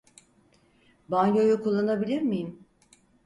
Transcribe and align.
Banyoyu 1.09 1.63
kullanabilir 1.63 2.21
miyim? 2.21 2.65